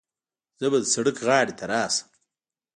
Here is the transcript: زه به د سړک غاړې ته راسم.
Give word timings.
زه 0.59 0.65
به 0.71 0.77
د 0.81 0.85
سړک 0.93 1.17
غاړې 1.27 1.53
ته 1.59 1.65
راسم. 1.71 2.07